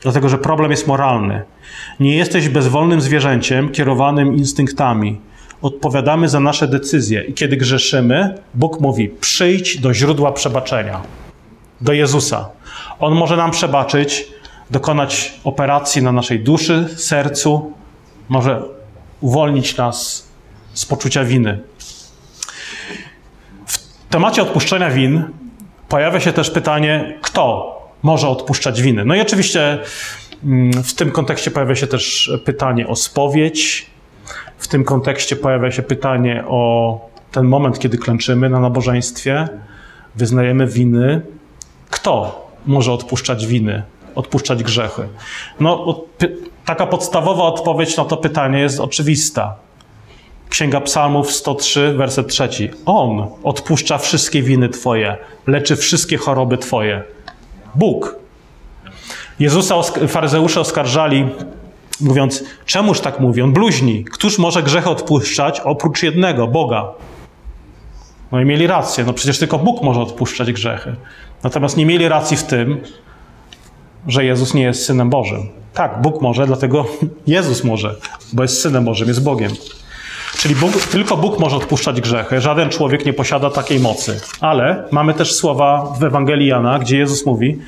[0.04, 1.42] Dlatego, że problem jest moralny.
[2.00, 5.20] Nie jesteś bezwolnym zwierzęciem kierowanym instynktami.
[5.62, 11.00] Odpowiadamy za nasze decyzje i kiedy grzeszymy, Bóg mówi: przyjdź do źródła przebaczenia,
[11.80, 12.48] do Jezusa.
[13.00, 14.26] On może nam przebaczyć,
[14.70, 17.72] dokonać operacji na naszej duszy, sercu,
[18.28, 18.62] może
[19.20, 20.28] uwolnić nas
[20.74, 21.60] z poczucia winy.
[23.66, 23.78] W
[24.10, 25.24] temacie odpuszczenia win
[25.88, 29.04] pojawia się też pytanie, kto może odpuszczać winy.
[29.04, 29.78] No i oczywiście
[30.44, 33.86] mm, w tym kontekście pojawia się też pytanie o spowiedź.
[34.58, 37.00] W tym kontekście pojawia się pytanie o
[37.32, 39.48] ten moment, kiedy klęczymy na nabożeństwie,
[40.14, 41.20] wyznajemy winy.
[41.90, 43.82] Kto może odpuszczać winy,
[44.14, 45.08] odpuszczać grzechy?
[45.60, 46.00] No,
[46.64, 49.56] taka podstawowa odpowiedź na to pytanie jest oczywista.
[50.48, 52.48] Księga Psalmów 103, werset 3.
[52.86, 57.14] On odpuszcza wszystkie winy Twoje, leczy wszystkie choroby Twoje.
[57.74, 58.16] Bóg.
[59.38, 61.28] Jezusa faryzeusze oskarżali,
[62.00, 63.42] mówiąc, czemuż tak mówi?
[63.42, 64.04] On bluźni.
[64.04, 66.88] Któż może grzech odpuszczać oprócz jednego, Boga?
[68.32, 70.96] No i mieli rację, no przecież tylko Bóg może odpuszczać grzechy.
[71.42, 72.80] Natomiast nie mieli racji w tym,
[74.06, 75.48] że Jezus nie jest Synem Bożym.
[75.74, 76.86] Tak, Bóg może, dlatego
[77.26, 77.96] Jezus może,
[78.32, 79.50] bo jest Synem Bożym, jest Bogiem.
[80.38, 82.40] Czyli Bóg, tylko Bóg może odpuszczać grzechy.
[82.40, 84.20] Żaden człowiek nie posiada takiej mocy.
[84.40, 87.58] Ale mamy też słowa w Ewangelii Jana, gdzie Jezus mówi,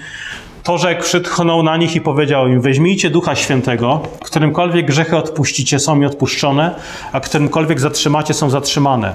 [0.63, 5.97] to rzekł, przytchnął na nich i powiedział im, weźmijcie Ducha Świętego, którymkolwiek grzechy odpuścicie, są
[5.97, 6.75] mi odpuszczone,
[7.13, 9.15] a którymkolwiek zatrzymacie, są zatrzymane.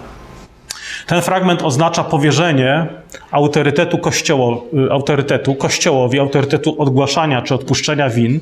[1.07, 2.87] Ten fragment oznacza powierzenie
[3.31, 8.39] autorytetu, kościoło, y, autorytetu kościołowi, autorytetu odgłaszania czy odpuszczenia win.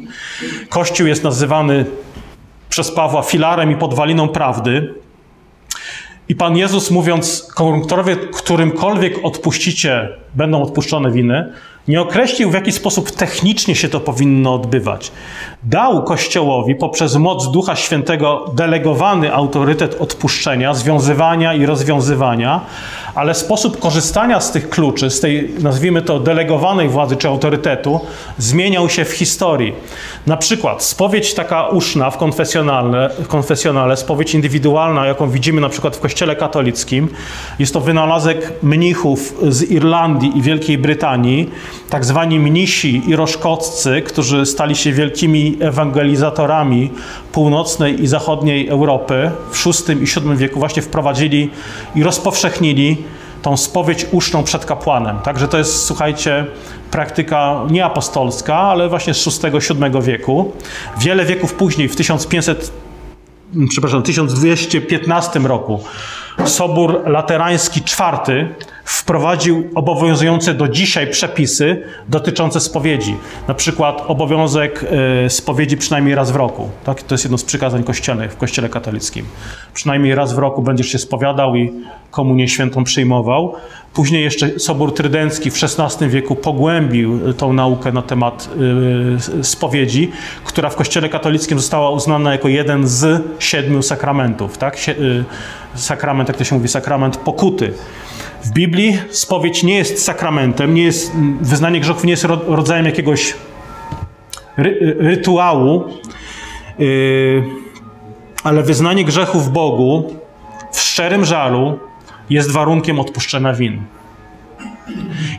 [0.69, 1.85] Kościół jest nazywany
[2.69, 4.93] przez Pawła filarem i podwaliną prawdy.
[6.29, 7.53] I Pan Jezus mówiąc,
[8.33, 11.53] którymkolwiek odpuścicie, będą odpuszczone winy,
[11.87, 15.11] nie określił, w jaki sposób technicznie się to powinno odbywać.
[15.63, 22.61] Dał Kościołowi poprzez moc Ducha Świętego delegowany autorytet odpuszczenia, związywania i rozwiązywania,
[23.19, 27.99] ale sposób korzystania z tych kluczy, z tej, nazwijmy to, delegowanej władzy czy autorytetu,
[28.37, 29.73] zmieniał się w historii.
[30.27, 35.95] Na przykład spowiedź taka uszna w konfesjonale, w konfesjonale, spowiedź indywidualna, jaką widzimy na przykład
[35.95, 37.07] w Kościele katolickim,
[37.59, 41.49] jest to wynalazek mnichów z Irlandii i Wielkiej Brytanii,
[41.89, 46.91] tak zwani mnisi iroszkoccy, którzy stali się wielkimi ewangelizatorami
[47.31, 51.49] północnej i zachodniej Europy w VI i VII wieku, właśnie wprowadzili
[51.95, 52.97] i rozpowszechnili
[53.41, 55.19] tą spowiedź uszną przed kapłanem.
[55.19, 56.45] Także to jest, słuchajcie,
[56.91, 60.51] praktyka nie apostolska, ale właśnie z VI-VII wieku.
[60.99, 62.71] Wiele wieków później, w 1500,
[63.69, 65.83] przepraszam, 1215 roku,
[66.45, 68.47] Sobór Laterański IV
[68.83, 73.17] wprowadził obowiązujące do dzisiaj przepisy dotyczące spowiedzi.
[73.47, 74.85] Na przykład obowiązek
[75.25, 76.69] e, spowiedzi przynajmniej raz w roku.
[76.83, 77.03] Tak?
[77.03, 79.25] To jest jedno z przykazań kościelnych w kościele katolickim.
[79.73, 81.73] Przynajmniej raz w roku będziesz się spowiadał i
[82.11, 83.55] komunię świętą przyjmował.
[83.93, 88.49] Później jeszcze Sobór Trydencki w XVI wieku pogłębił tą naukę na temat
[89.39, 90.11] y, spowiedzi,
[90.43, 94.57] która w Kościele katolickim została uznana jako jeden z siedmiu sakramentów.
[94.57, 94.77] Tak?
[94.89, 95.23] Y,
[95.75, 97.73] sakrament, jak to się mówi, sakrament pokuty.
[98.43, 103.33] W Biblii spowiedź nie jest sakramentem, nie jest, wyznanie grzechów nie jest rodzajem jakiegoś
[104.57, 105.83] ry, rytuału,
[108.43, 110.15] ale wyznanie grzechów Bogu
[110.71, 111.79] w szczerym żalu
[112.29, 113.81] jest warunkiem odpuszczenia win.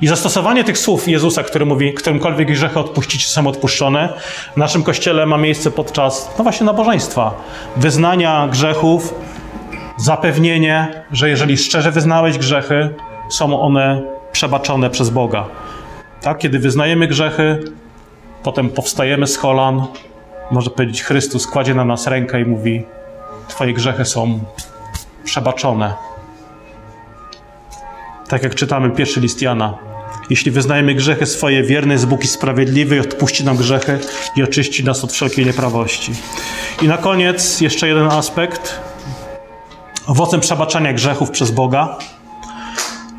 [0.00, 4.12] I zastosowanie tych słów Jezusa, który mówi, którymkolwiek grzechy odpuścić są odpuszczone,
[4.54, 7.34] w naszym kościele ma miejsce podczas, no właśnie, nabożeństwa.
[7.76, 9.14] Wyznania grzechów,
[9.96, 12.94] zapewnienie, że jeżeli szczerze wyznałeś grzechy,
[13.30, 15.46] są one przebaczone przez Boga.
[16.20, 17.58] Tak, kiedy wyznajemy grzechy,
[18.42, 19.86] potem powstajemy z kolan,
[20.50, 22.84] może powiedzieć Chrystus kładzie na nas rękę i mówi:
[23.48, 24.40] Twoje grzechy są
[25.24, 25.94] przebaczone.
[28.30, 29.78] Tak jak czytamy pierwszy list Jana.
[30.30, 33.98] Jeśli wyznajemy grzechy swoje, wierny jest Bóg i sprawiedliwy i odpuści nam grzechy
[34.36, 36.12] i oczyści nas od wszelkiej nieprawości.
[36.82, 38.80] I na koniec jeszcze jeden aspekt.
[40.06, 41.98] Owocem przebaczania grzechów przez Boga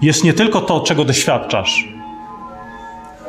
[0.01, 1.87] jest nie tylko to, czego doświadczasz.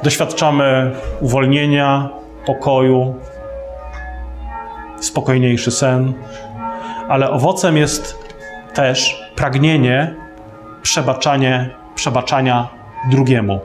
[0.03, 0.91] Doświadczamy
[1.21, 2.09] uwolnienia,
[2.47, 3.15] pokoju,
[5.01, 6.13] spokojniejszy sen,
[7.09, 8.19] ale owocem jest
[8.75, 10.22] też pragnienie
[10.83, 12.69] przebaczanie, przebaczania
[13.11, 13.61] drugiemu.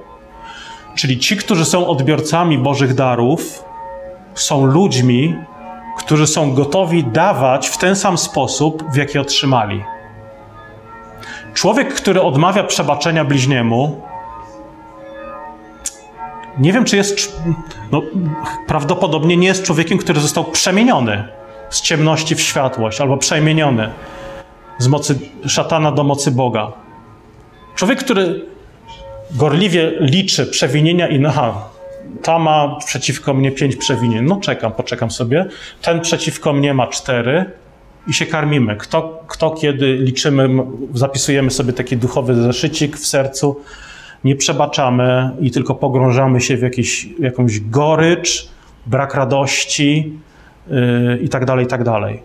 [0.96, 3.64] Czyli ci, którzy są odbiorcami Bożych darów,
[4.36, 5.36] są ludźmi,
[5.98, 9.84] którzy są gotowi dawać w ten sam sposób, w jaki otrzymali.
[11.54, 14.02] Człowiek, który odmawia przebaczenia bliźniemu,
[16.60, 17.42] nie wiem, czy jest.
[17.92, 18.02] No,
[18.68, 21.28] prawdopodobnie nie jest człowiekiem, który został przemieniony
[21.70, 23.90] z ciemności w światłość, albo przemieniony
[24.78, 26.72] z mocy szatana do mocy Boga.
[27.78, 28.46] Człowiek, który
[29.32, 31.70] gorliwie liczy przewinienia i aha,
[32.24, 34.26] ta ma przeciwko mnie pięć przewinień.
[34.26, 35.46] No czekam, poczekam sobie.
[35.82, 37.46] Ten przeciwko mnie ma cztery
[38.08, 38.76] i się karmimy.
[38.76, 40.50] Kto, kto kiedy liczymy,
[40.94, 43.62] zapisujemy sobie taki duchowy zeszycik w sercu,
[44.24, 48.50] nie przebaczamy i tylko pogrążamy się w jakiś, jakąś gorycz,
[48.86, 50.14] brak radości
[50.68, 52.24] yy, i tak dalej, i tak dalej.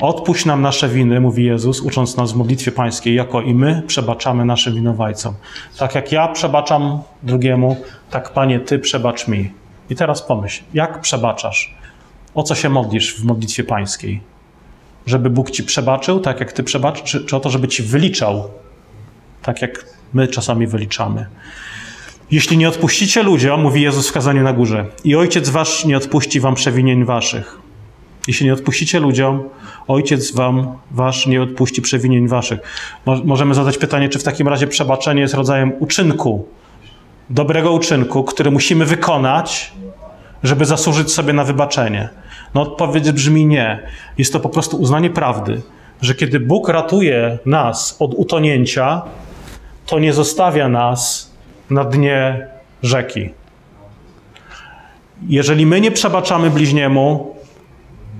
[0.00, 4.44] Odpuść nam nasze winy, mówi Jezus, ucząc nas w modlitwie pańskiej, jako i my przebaczamy
[4.44, 5.34] naszym winowajcom.
[5.78, 7.76] Tak jak ja przebaczam drugiemu,
[8.10, 9.50] tak Panie, Ty przebacz mi.
[9.90, 11.74] I teraz pomyśl, jak przebaczasz?
[12.34, 14.20] O co się modlisz w modlitwie pańskiej?
[15.06, 18.50] Żeby Bóg Ci przebaczył, tak jak Ty przebacz, czy, czy o to, żeby Ci wyliczał,
[19.42, 21.26] tak jak My czasami wyliczamy.
[22.30, 26.40] Jeśli nie odpuścicie ludziom, mówi Jezus w kazaniu na górze, i Ojciec Wasz nie odpuści
[26.40, 27.59] Wam przewinień Waszych.
[28.28, 29.48] Jeśli nie odpuścicie ludziom,
[29.88, 32.60] Ojciec Wam Wasz nie odpuści przewinień Waszych.
[33.24, 36.46] Możemy zadać pytanie, czy w takim razie przebaczenie jest rodzajem uczynku,
[37.30, 39.72] dobrego uczynku, który musimy wykonać,
[40.42, 42.08] żeby zasłużyć sobie na wybaczenie.
[42.54, 43.82] No odpowiedź brzmi nie.
[44.18, 45.62] Jest to po prostu uznanie prawdy,
[46.02, 49.02] że kiedy Bóg ratuje nas od utonięcia,
[49.86, 51.30] to nie zostawia nas
[51.70, 52.46] na dnie
[52.82, 53.30] rzeki.
[55.28, 57.36] Jeżeli my nie przebaczamy bliźniemu,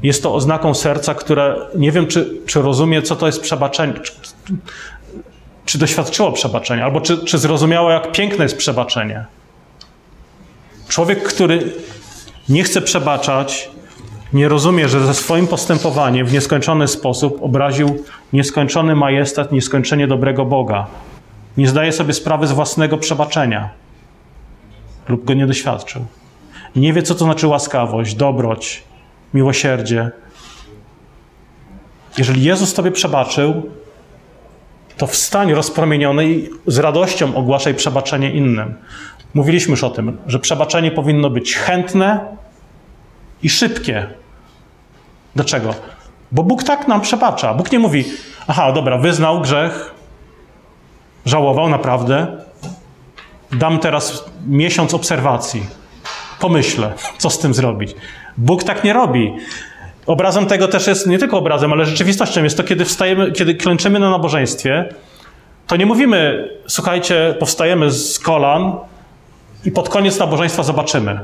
[0.02, 4.12] jest to oznaką serca, które nie wiem, czy, czy rozumie, co to jest przebaczenie, czy,
[5.64, 9.24] czy doświadczyło przebaczenia, albo czy, czy zrozumiało, jak piękne jest przebaczenie.
[10.88, 11.72] Człowiek, który
[12.48, 13.70] nie chce przebaczać,
[14.32, 20.86] nie rozumie, że ze swoim postępowaniem w nieskończony sposób obraził nieskończony majestat, nieskończenie dobrego Boga.
[21.56, 23.70] Nie zdaje sobie sprawy z własnego przebaczenia
[25.08, 26.04] lub go nie doświadczył.
[26.76, 28.82] Nie wie, co to znaczy łaskawość, dobroć,
[29.35, 30.11] miłosierdzie.
[32.19, 33.71] Jeżeli Jezus Tobie przebaczył,
[34.97, 38.75] to wstań rozpromieniony i z radością ogłaszaj przebaczenie innym.
[39.35, 42.37] Mówiliśmy już o tym, że przebaczenie powinno być chętne
[43.43, 44.07] i szybkie.
[45.35, 45.75] Dlaczego?
[46.33, 47.55] Bo Bóg tak nam przebacza.
[47.55, 48.05] Bóg nie mówi,
[48.47, 49.95] aha, dobra, wyznał grzech,
[51.27, 52.27] żałował naprawdę,
[53.53, 55.66] dam teraz miesiąc obserwacji,
[56.40, 57.95] pomyślę, co z tym zrobić.
[58.40, 59.33] Bóg tak nie robi.
[60.07, 63.98] Obrazem tego też jest, nie tylko obrazem, ale rzeczywistością jest to, kiedy wstajemy, kiedy klęczymy
[63.98, 64.88] na nabożeństwie,
[65.66, 68.72] to nie mówimy, słuchajcie, powstajemy z kolan
[69.64, 71.18] i pod koniec nabożeństwa zobaczymy,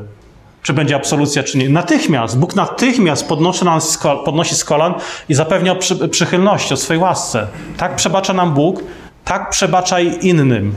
[0.62, 1.68] czy będzie absolucja, czy nie.
[1.68, 4.94] Natychmiast, Bóg natychmiast podnosi, nas, podnosi z kolan
[5.28, 7.46] i zapewnia przy, przychylności o swojej łasce.
[7.76, 8.82] Tak przebacza nam Bóg,
[9.24, 10.74] tak przebaczaj innym.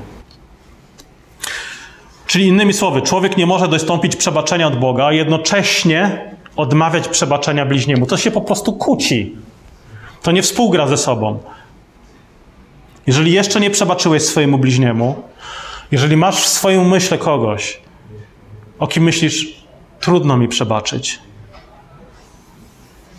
[2.29, 8.05] Czyli innymi słowy, człowiek nie może dostąpić przebaczenia od Boga, a jednocześnie odmawiać przebaczenia bliźniemu.
[8.05, 9.35] To się po prostu kłóci.
[10.21, 11.39] To nie współgra ze sobą.
[13.07, 15.23] Jeżeli jeszcze nie przebaczyłeś swojemu bliźniemu,
[15.91, 17.81] jeżeli masz w swoim myśle kogoś,
[18.79, 19.63] o kim myślisz,
[19.99, 21.19] trudno mi przebaczyć,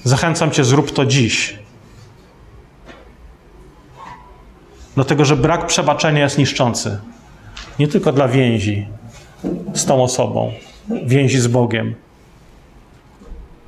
[0.05, 1.59] zachęcam cię, zrób to dziś.
[4.95, 7.01] Dlatego, że brak przebaczenia jest niszczący.
[7.79, 9.00] Nie tylko dla więzi
[9.75, 10.53] z tą osobą,
[11.07, 11.95] więzi z Bogiem.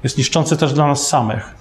[0.05, 1.55] Jest niszczący też dla nas samych.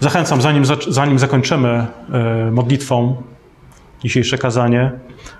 [0.00, 3.22] Zachęcam, zanim, zanim zakończymy e, modlitwą
[4.02, 4.92] dzisiejsze kazanie,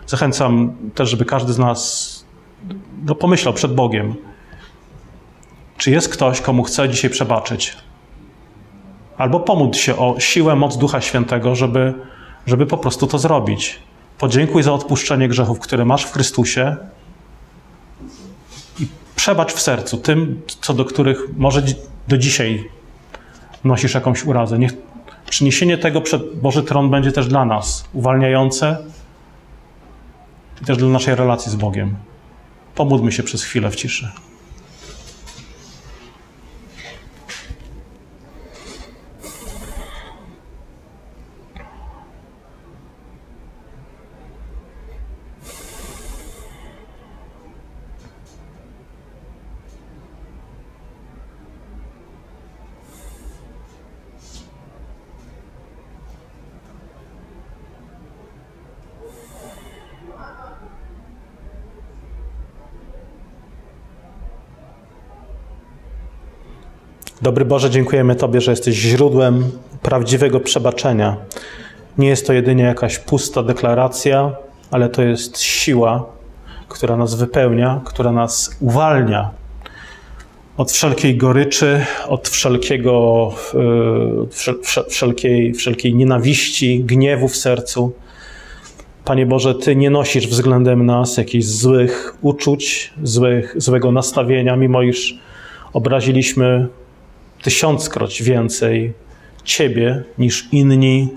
[0.06, 2.12] zachęcam też, żeby każdy z nas
[3.04, 4.14] no, pomyślał przed Bogiem,
[5.76, 7.76] czy jest ktoś, komu chce dzisiaj przebaczyć.
[9.18, 11.94] Albo pomóc się o siłę, moc Ducha Świętego, żeby,
[12.46, 13.80] żeby po prostu to zrobić.
[14.22, 16.76] Podziękuj za odpuszczenie grzechów, które masz w Chrystusie
[18.80, 21.62] i przebacz w sercu tym, co do których może
[22.08, 22.70] do dzisiaj
[23.64, 24.58] nosisz jakąś urazę.
[24.58, 24.72] Niech
[25.30, 28.76] przyniesienie tego przed Boży Tron będzie też dla nas uwalniające
[30.62, 31.96] i też dla naszej relacji z Bogiem.
[32.74, 34.12] Pomódlmy się przez chwilę w ciszy.
[67.22, 69.44] Dobry Boże, dziękujemy Tobie, że jesteś źródłem
[69.82, 71.16] prawdziwego przebaczenia.
[71.98, 74.36] Nie jest to jedynie jakaś pusta deklaracja,
[74.70, 76.06] ale to jest siła,
[76.68, 79.30] która nas wypełnia, która nas uwalnia
[80.56, 83.28] od wszelkiej goryczy, od wszelkiego,
[84.74, 87.92] e, wszelkiej, wszelkiej nienawiści, gniewu w sercu.
[89.04, 95.18] Panie Boże, Ty nie nosisz względem nas jakichś złych uczuć, złych, złego nastawienia, mimo iż
[95.72, 96.68] obraziliśmy
[97.42, 98.92] tysiąckroć więcej
[99.44, 101.08] Ciebie niż inni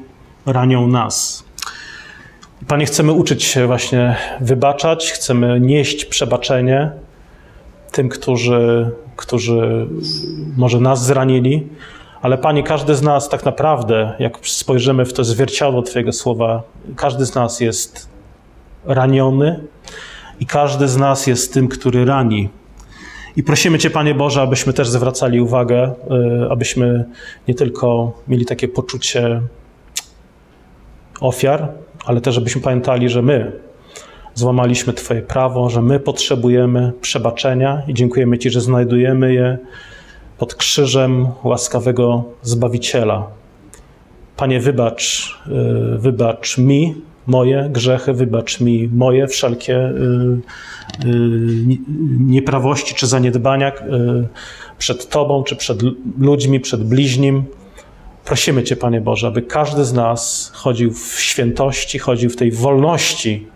[0.46, 1.46] ranią nas.
[2.68, 6.92] Panie, chcemy uczyć się właśnie wybaczać, chcemy nieść przebaczenie
[7.92, 9.88] tym, którzy, którzy
[10.58, 11.68] może nas zranili,
[12.22, 16.64] ale Panie, każdy z nas tak naprawdę, jak spojrzymy w to zwierciadło Twojego słowa,
[16.96, 18.10] każdy z nas jest
[18.86, 19.60] raniony
[20.40, 22.50] i każdy z nas jest tym, który rani.
[23.36, 25.94] I prosimy Cię, Panie Boże, abyśmy też zwracali uwagę,
[26.46, 27.06] y, abyśmy
[27.48, 29.42] nie tylko mieli takie poczucie
[31.22, 31.68] ofiar,
[32.06, 33.52] ale też żebyśmy pamiętali, że my
[34.34, 39.58] złamaliśmy Twoje prawo, że my potrzebujemy przebaczenia i dziękujemy Ci, że znajdujemy je
[40.38, 43.28] pod krzyżem łaskawego Zbawiciela.
[44.38, 46.96] Panie, wybacz, y, wybacz mi
[47.28, 49.92] moje grzechy, wybacz mi moje wszelkie y,
[51.06, 51.78] y,
[52.20, 53.72] nieprawości czy zaniedbania
[54.78, 55.80] przed Tobą, czy przed
[56.18, 57.44] ludźmi, przed bliźnim.
[58.26, 63.48] Prosimy Cię, Panie Boże, aby każdy z nas chodził w świętości, chodził w tej wolności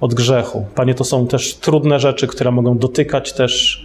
[0.00, 0.66] od grzechu.
[0.74, 3.84] Panie, to są też trudne rzeczy, które mogą dotykać też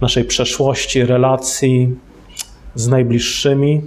[0.00, 1.96] naszej przeszłości, relacji
[2.74, 3.82] z najbliższymi.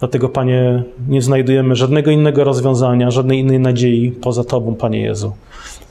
[0.00, 5.32] Dlatego, Panie, nie znajdujemy żadnego innego rozwiązania, żadnej innej nadziei poza Tobą, Panie Jezu.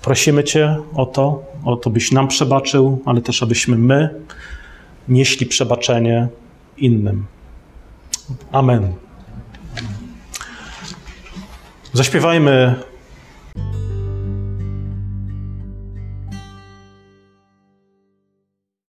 [0.01, 4.09] Prosimy Cię o to, o to, byś nam przebaczył, ale też abyśmy my
[5.07, 6.27] nieśli przebaczenie
[6.77, 7.25] innym.
[8.51, 8.93] Amen.
[11.93, 12.75] Zaśpiewajmy